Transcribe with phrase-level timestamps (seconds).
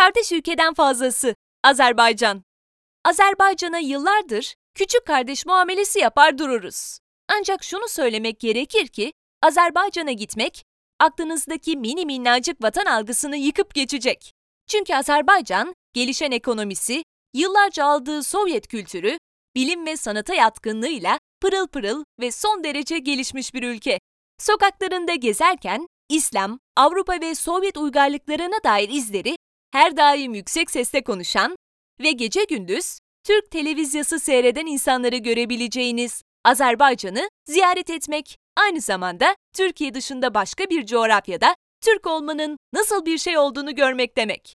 [0.00, 2.42] Kardeş ülkeden fazlası Azerbaycan.
[3.04, 6.98] Azerbaycan'a yıllardır küçük kardeş muamelesi yapar dururuz.
[7.28, 10.64] Ancak şunu söylemek gerekir ki Azerbaycan'a gitmek
[11.00, 14.32] aklınızdaki mini minnacık vatan algısını yıkıp geçecek.
[14.66, 17.02] Çünkü Azerbaycan gelişen ekonomisi,
[17.34, 19.18] yıllarca aldığı Sovyet kültürü,
[19.54, 24.00] bilim ve sanata yatkınlığıyla pırıl pırıl ve son derece gelişmiş bir ülke.
[24.38, 29.36] Sokaklarında gezerken İslam, Avrupa ve Sovyet uygarlıklarına dair izleri
[29.72, 31.56] her daim yüksek sesle konuşan
[32.00, 40.34] ve gece gündüz Türk televizyası seyreden insanları görebileceğiniz Azerbaycan'ı ziyaret etmek aynı zamanda Türkiye dışında
[40.34, 44.54] başka bir coğrafyada Türk olmanın nasıl bir şey olduğunu görmek demek.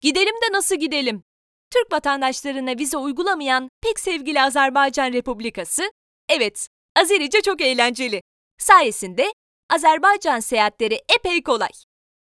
[0.00, 1.22] Gidelim de nasıl gidelim?
[1.70, 5.82] Türk vatandaşlarına vize uygulamayan pek sevgili Azerbaycan Republikası,
[6.28, 8.22] evet Azerice çok eğlenceli.
[8.58, 9.32] Sayesinde
[9.70, 11.70] Azerbaycan seyahatleri epey kolay.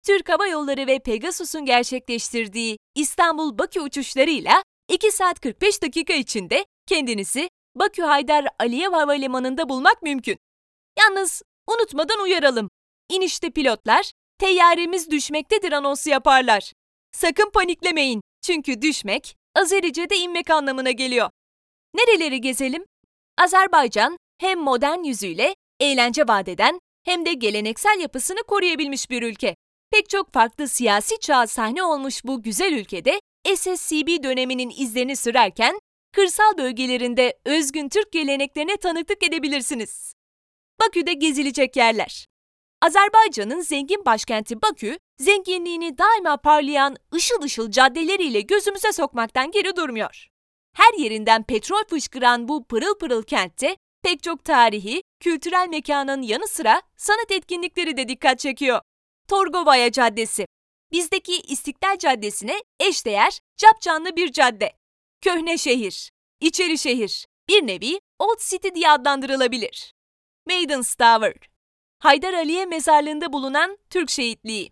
[0.07, 8.01] Türk Hava Yolları ve Pegasus'un gerçekleştirdiği İstanbul-Bakü uçuşlarıyla 2 saat 45 dakika içinde kendinizi Bakü
[8.01, 10.37] Haydar Aliyev Havalimanı'nda bulmak mümkün.
[10.99, 12.69] Yalnız unutmadan uyaralım.
[13.09, 16.73] İnişte pilotlar teyyaremiz düşmektedir anonsu yaparlar.
[17.11, 21.29] Sakın paniklemeyin çünkü düşmek Azerice'de inmek anlamına geliyor.
[21.95, 22.85] Nereleri gezelim?
[23.37, 29.55] Azerbaycan hem modern yüzüyle eğlence vadeden hem de geleneksel yapısını koruyabilmiş bir ülke.
[29.91, 33.19] Pek çok farklı siyasi çağ sahne olmuş bu güzel ülkede
[33.55, 35.79] SSCB döneminin izlerini sürerken
[36.15, 40.13] kırsal bölgelerinde özgün Türk geleneklerine tanıklık edebilirsiniz.
[40.79, 42.27] Bakü'de gezilecek yerler.
[42.81, 50.27] Azerbaycan'ın zengin başkenti Bakü, zenginliğini daima parlayan ışıl ışıl caddeleriyle gözümüze sokmaktan geri durmuyor.
[50.75, 56.81] Her yerinden petrol fışkıran bu pırıl pırıl kentte pek çok tarihi, kültürel mekanın yanı sıra
[56.97, 58.81] sanat etkinlikleri de dikkat çekiyor.
[59.27, 60.45] Torgovaya Caddesi.
[60.91, 64.73] Bizdeki İstiklal Caddesi'ne eşdeğer, capcanlı bir cadde.
[65.21, 69.93] Köhne şehir, içeri şehir, bir nevi Old City diye adlandırılabilir.
[70.47, 71.33] Maiden's Tower.
[71.99, 74.71] Haydar Aliye mezarlığında bulunan Türk şehitliği.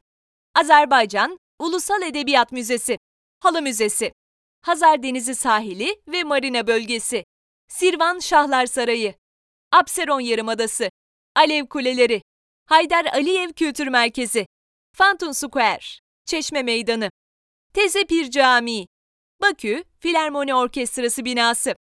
[0.56, 2.98] Azerbaycan Ulusal Edebiyat Müzesi.
[3.40, 4.12] Halı Müzesi.
[4.62, 7.26] Hazar Denizi sahili ve marina bölgesi.
[7.68, 9.14] Sirvan Şahlar Sarayı.
[9.72, 10.90] Abseron Yarımadası.
[11.36, 12.22] Alev Kuleleri.
[12.66, 14.46] Haydar Aliyev Kültür Merkezi.
[14.98, 15.80] Fountain Square.
[16.26, 17.10] Çeşme Meydanı.
[17.74, 18.88] Tezepir Camii.
[19.42, 21.76] Bakü Filarmoni Orkestrası binası.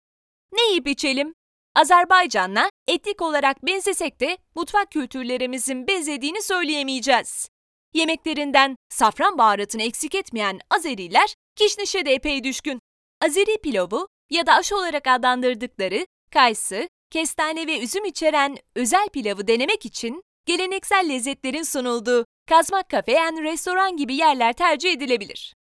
[0.53, 1.33] Ne yiyip içelim?
[1.75, 7.49] Azerbaycan'la etnik olarak benzesek de mutfak kültürlerimizin benzediğini söyleyemeyeceğiz.
[7.93, 12.79] Yemeklerinden safran baharatını eksik etmeyen Azeriler kişnişe de epey düşkün.
[13.21, 19.85] Azeri pilavı ya da aşı olarak adlandırdıkları kayısı, kestane ve üzüm içeren özel pilavı denemek
[19.85, 25.55] için geleneksel lezzetlerin sunulduğu Kazmak Kafe and Restoran gibi yerler tercih edilebilir.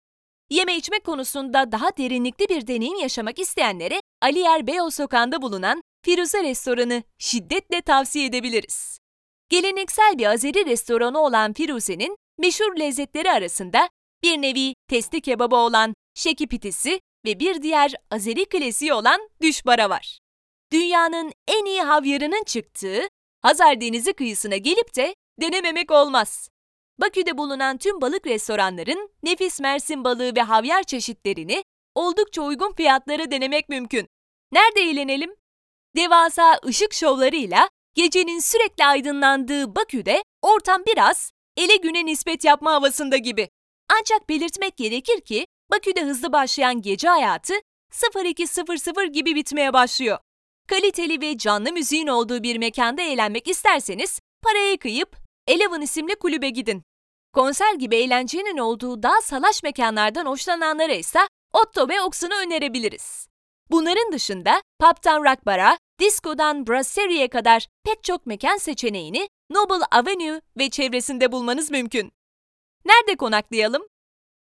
[0.50, 7.04] Yeme içme konusunda daha derinlikli bir deneyim yaşamak isteyenlere Aliyer Beyoğlu Sokağı'nda bulunan Firuze Restoranı
[7.20, 8.98] şiddetle tavsiye edebiliriz.
[9.50, 13.90] Geleneksel bir Azeri restoranı olan Firuze'nin meşhur lezzetleri arasında
[14.24, 20.20] bir nevi testi kebabı olan şeki pitisi ve bir diğer Azeri klasiği olan düşbara var.
[20.72, 23.02] Dünyanın en iyi havyarının çıktığı
[23.42, 26.50] Hazar Denizi kıyısına gelip de denememek olmaz.
[27.02, 31.64] Bakü'de bulunan tüm balık restoranların nefis mersin balığı ve havyar çeşitlerini
[31.96, 34.08] oldukça uygun fiyatlara denemek mümkün.
[34.52, 35.36] Nerede eğlenelim?
[35.96, 43.50] Devasa ışık şovlarıyla gecenin sürekli aydınlandığı Bakü'de ortam biraz ele güne nispet yapma havasında gibi.
[44.00, 47.54] Ancak belirtmek gerekir ki Bakü'de hızlı başlayan gece hayatı
[47.94, 50.18] 02.00 gibi bitmeye başlıyor.
[50.68, 56.84] Kaliteli ve canlı müziğin olduğu bir mekanda eğlenmek isterseniz parayı kıyıp Eleven isimli kulübe gidin.
[57.34, 61.20] Konser gibi eğlencenin olduğu daha salaş mekanlardan hoşlananlara ise
[61.54, 63.28] Otto ve Ox'unu önerebiliriz.
[63.70, 70.70] Bunların dışında pub'tan rock bara, disco'dan brasseriye kadar pek çok mekan seçeneğini Noble Avenue ve
[70.70, 72.12] çevresinde bulmanız mümkün.
[72.86, 73.88] Nerede konaklayalım?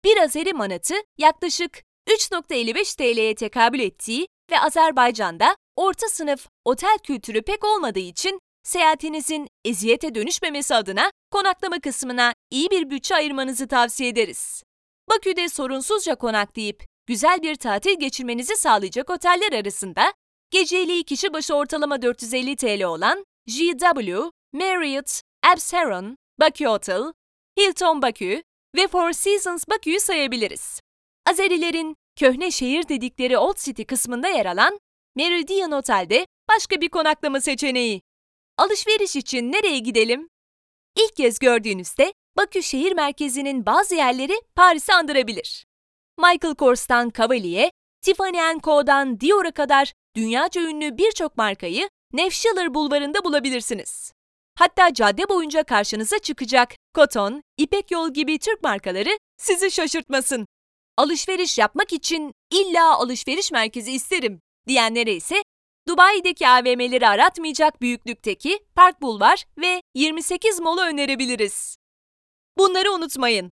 [0.04, 7.63] Bir Azeri manatı yaklaşık 3.55 TL'ye tekabül ettiği ve Azerbaycan'da orta sınıf otel kültürü pek
[7.63, 14.64] olmadığı için seyahatinizin eziyete dönüşmemesi adına konaklama kısmına iyi bir bütçe ayırmanızı tavsiye ederiz.
[15.10, 20.14] Bakü'de sorunsuzca konaklayıp güzel bir tatil geçirmenizi sağlayacak oteller arasında
[20.52, 25.22] geceliği kişi başı ortalama 450 TL olan JW, Marriott,
[25.54, 27.04] Absaron, Bakü Hotel,
[27.60, 28.44] Hilton Bakü
[28.76, 30.82] ve Four Seasons Bakü'yü sayabiliriz.
[31.30, 34.80] Azerilerin köhne şehir dedikleri Old City kısmında yer alan
[35.16, 38.02] Meridian Otel'de başka bir konaklama seçeneği.
[38.60, 40.30] Alışveriş için nereye gidelim?
[40.96, 45.66] İlk kez gördüğünüzde Bakü şehir merkezinin bazı yerleri Paris'i andırabilir.
[46.18, 47.72] Michael Kors'tan Cavalier'e,
[48.02, 54.14] Tiffany Co'dan Dior'a kadar dünyaca ünlü birçok markayı Nevşehir Bulvarı'nda bulabilirsiniz.
[54.56, 60.46] Hatta cadde boyunca karşınıza çıkacak Koton, İpek Yol gibi Türk markaları sizi şaşırtmasın.
[60.98, 65.44] Alışveriş yapmak için illa alışveriş merkezi isterim diyenlere ise
[65.89, 71.77] Dubai'deki AVM'leri aratmayacak büyüklükteki Park Bulvar ve 28 Mall'u önerebiliriz.
[72.57, 73.51] Bunları unutmayın.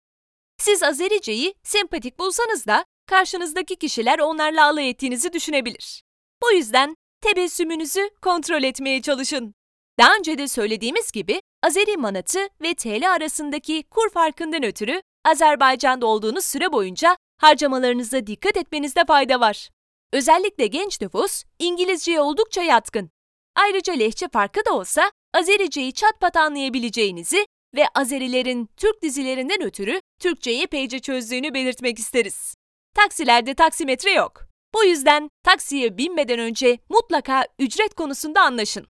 [0.57, 6.01] Siz Azerice'yi sempatik bulsanız da karşınızdaki kişiler onlarla alay ettiğinizi düşünebilir.
[6.43, 9.53] Bu yüzden tebessümünüzü kontrol etmeye çalışın.
[9.99, 16.45] Daha önce de söylediğimiz gibi Azeri manatı ve TL arasındaki kur farkından ötürü Azerbaycan'da olduğunuz
[16.45, 19.69] süre boyunca harcamalarınıza dikkat etmenizde fayda var.
[20.15, 23.09] Özellikle genç nüfus İngilizceye oldukça yatkın.
[23.56, 27.45] Ayrıca lehçe farkı da olsa Azericeyi çat pat anlayabileceğinizi
[27.75, 32.56] ve Azerilerin Türk dizilerinden ötürü Türkçeyi epeyce çözdüğünü belirtmek isteriz.
[32.95, 34.41] Taksilerde taksimetre yok.
[34.73, 38.88] Bu yüzden taksiye binmeden önce mutlaka ücret konusunda anlaşın.